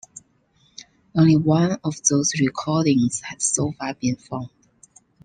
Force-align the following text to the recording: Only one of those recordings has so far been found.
Only 1.15 1.35
one 1.37 1.77
of 1.83 1.93
those 2.09 2.33
recordings 2.39 3.19
has 3.21 3.43
so 3.45 3.71
far 3.77 3.93
been 3.93 4.15
found. 4.15 4.49